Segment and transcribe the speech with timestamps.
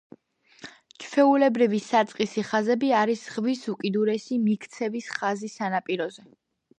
[1.01, 6.27] ჩვეულებრივი საწყისი ხაზები არის ზღვის უკიდურესი მიქცევის ხაზი სანაპიროზე.